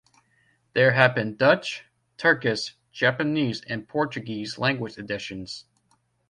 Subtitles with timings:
[0.73, 1.85] There have been Dutch,
[2.17, 5.65] Turkish, Japanese and Portuguese language editions.